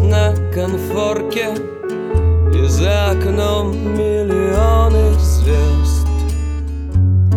на 0.00 0.34
конфорке 0.52 1.48
И 2.54 2.66
за 2.66 3.10
окном 3.10 3.72
миллионы 3.94 5.12
звезд. 5.18 6.06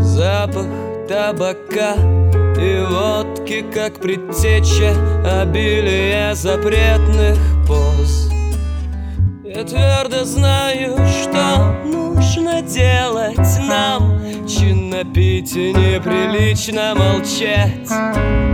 Запах 0.00 0.66
табака 1.08 1.94
и 2.58 2.84
водки 2.88 3.64
Как 3.72 4.00
предтеча 4.00 4.94
обилие 5.42 6.34
запретных 6.34 7.38
поз. 7.66 8.30
Я 9.44 9.64
твердо 9.64 10.24
знаю, 10.24 10.96
что 11.08 11.74
нужно 11.84 12.62
делать 12.62 13.58
нам 13.68 14.20
чинно 14.46 15.04
пить 15.04 15.56
и 15.56 15.72
неприлично 15.72 16.94
молчать 16.94 18.49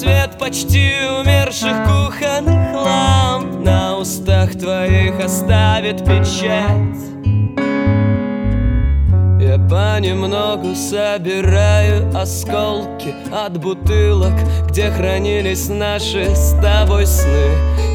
свет 0.00 0.38
почти 0.38 0.94
умерших 1.20 1.76
кухонных 1.84 2.74
ламп 2.74 3.62
На 3.62 3.98
устах 3.98 4.52
твоих 4.52 5.22
оставит 5.22 5.98
печать. 6.06 7.00
Я 9.38 9.58
понемногу 9.58 10.74
собираю 10.74 12.08
осколки 12.16 13.14
от 13.30 13.58
бутылок 13.58 14.32
Где 14.70 14.90
хранились 14.90 15.68
наши 15.68 16.34
с 16.34 16.54
тобой 16.62 17.06
сны. 17.06 17.50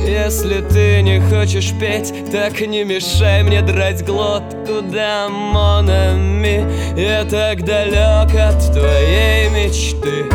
Если 0.05 0.61
ты 0.61 1.01
не 1.01 1.19
хочешь 1.19 1.71
петь, 1.79 2.13
так 2.31 2.61
не 2.61 2.83
мешай 2.83 3.41
мне 3.41 3.63
драть 3.63 4.05
глотку 4.05 4.83
Да, 4.93 5.27
Монами, 5.29 6.67
я 6.95 7.23
так 7.23 7.63
далек 7.65 8.29
от 8.35 8.71
твоей 8.71 9.49
мечты 9.49 10.34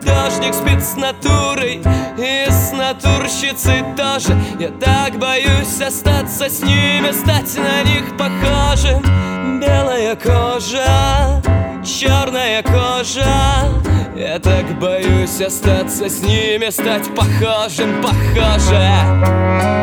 Художник 0.00 0.54
спит 0.54 0.82
с 0.82 0.96
натурой 0.96 1.82
и 2.16 2.50
с 2.50 2.72
натурщицей 2.72 3.84
тоже. 3.96 4.34
Я 4.58 4.68
так 4.68 5.18
боюсь 5.18 5.80
остаться 5.80 6.48
с 6.48 6.62
ними, 6.62 7.10
стать 7.12 7.54
на 7.58 7.82
них 7.82 8.16
похожим. 8.16 9.60
Белая 9.60 10.16
кожа, 10.16 11.42
черная 11.84 12.62
кожа. 12.62 13.68
Я 14.16 14.38
так 14.38 14.78
боюсь 14.78 15.40
остаться 15.40 16.08
с 16.08 16.22
ними, 16.22 16.70
стать 16.70 17.14
похожим, 17.14 18.02
похоже 18.02 19.80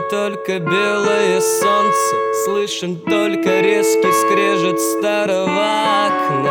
только 0.00 0.58
белое 0.58 1.40
солнце 1.40 2.24
Слышен 2.44 2.96
только 2.96 3.60
резкий 3.60 4.12
скрежет 4.12 4.78
старого 4.78 6.06
окна. 6.06 6.50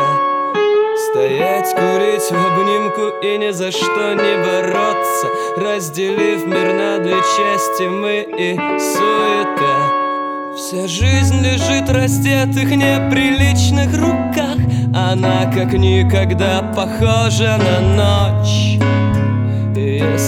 Стоять, 1.09 1.69
курить 1.75 2.31
в 2.31 2.33
обнимку 2.33 3.19
и 3.21 3.37
ни 3.37 3.51
за 3.51 3.71
что 3.71 4.13
не 4.13 4.37
бороться. 4.43 5.27
Разделив 5.57 6.45
мир 6.47 6.73
на 6.73 6.99
две 6.99 7.17
части, 7.17 7.83
мы 7.83 8.21
и 8.21 8.55
суета. 8.79 9.91
Вся 10.55 10.87
жизнь 10.87 11.41
лежит 11.43 11.89
в 11.89 11.93
раздетых 11.93 12.71
неприличных 12.71 13.93
руках. 13.95 14.57
Она 14.95 15.51
как 15.53 15.73
никогда 15.73 16.61
похожа 16.75 17.57
на 17.57 18.39
ночь 18.39 18.79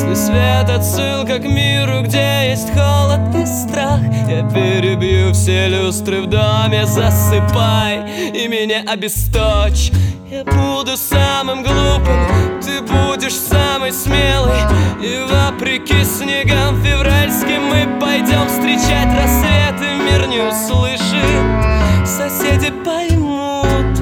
если 0.09 0.15
свет 0.15 0.69
отсылка 0.69 1.39
к 1.39 1.45
миру, 1.45 2.01
где 2.01 2.49
есть 2.49 2.69
холод 2.73 3.35
и 3.35 3.45
страх 3.45 3.99
Я 4.27 4.47
перебью 4.49 5.33
все 5.33 5.67
люстры 5.67 6.21
в 6.21 6.27
доме, 6.27 6.85
засыпай 6.85 8.31
и 8.33 8.47
меня 8.47 8.83
обесточь. 8.87 9.91
Я 10.29 10.43
буду 10.43 10.97
самым 10.97 11.63
глупым, 11.63 12.61
ты 12.61 12.81
будешь 12.81 13.35
самый 13.35 13.91
смелый 13.91 14.59
И 15.01 15.23
вопреки 15.29 16.03
снегам 16.03 16.83
февральским 16.83 17.63
мы 17.63 17.99
пойдем 17.99 18.47
встречать 18.47 19.07
рассветы 19.15 19.95
Мир 20.03 20.27
не 20.27 20.39
услышит, 20.39 22.07
соседи 22.07 22.71
поймут 22.83 23.99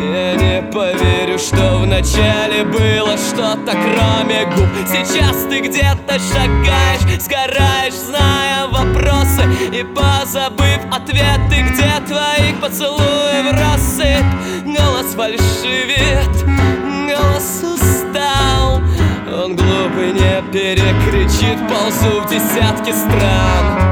Я 0.00 0.36
не 0.36 0.62
поверю, 0.72 1.03
что 1.44 1.78
вначале 1.78 2.64
было 2.64 3.16
что-то 3.18 3.72
кроме 3.72 4.46
губ. 4.46 4.68
Сейчас 4.86 5.44
ты 5.50 5.60
где-то 5.60 6.18
шагаешь, 6.18 7.20
сгораешь, 7.20 7.94
зная 7.94 8.66
вопросы. 8.68 9.44
И 9.72 9.84
позабыв 9.84 10.80
ответы, 10.90 11.62
где 11.68 12.00
твоих 12.06 12.60
поцелуев 12.60 13.52
рассыпь. 13.52 14.24
Голос 14.64 15.14
фальшивит, 15.14 16.44
голос 17.06 17.62
устал. 17.62 18.80
Он 19.44 19.54
глупый 19.54 20.12
не 20.12 20.42
перекричит, 20.50 21.58
ползу 21.68 22.22
в 22.22 22.30
десятки 22.30 22.92
стран 22.92 23.83